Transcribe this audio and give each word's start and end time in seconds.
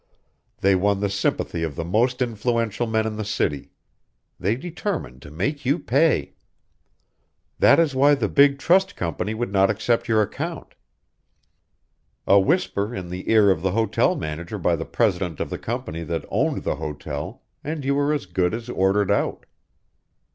They 0.61 0.73
won 0.73 0.99
the 0.99 1.11
sympathy 1.11 1.61
of 1.61 1.75
the 1.75 1.85
most 1.85 2.23
influential 2.23 2.87
men 2.87 3.05
in 3.05 3.17
the 3.17 3.23
city. 3.23 3.69
They 4.39 4.55
determined 4.55 5.21
to 5.21 5.29
make 5.29 5.63
you 5.63 5.77
pay! 5.77 6.33
"That 7.59 7.77
is 7.79 7.93
why 7.93 8.15
the 8.15 8.27
big 8.27 8.57
trust 8.57 8.95
company 8.95 9.35
would 9.35 9.51
not 9.51 9.69
accept 9.69 10.07
your 10.07 10.23
account. 10.23 10.73
A 12.25 12.39
whisper 12.39 12.95
in 12.95 13.09
the 13.09 13.29
ear 13.29 13.51
of 13.51 13.61
the 13.61 13.73
hotel 13.73 14.15
manager 14.15 14.57
by 14.57 14.75
the 14.75 14.85
president 14.85 15.39
of 15.39 15.51
the 15.51 15.59
company 15.59 16.01
that 16.01 16.25
owned 16.31 16.63
the 16.63 16.77
hotel, 16.77 17.43
and 17.63 17.85
you 17.85 17.93
were 17.93 18.11
as 18.11 18.25
good 18.25 18.55
as 18.55 18.69
ordered 18.69 19.11
out. 19.11 19.45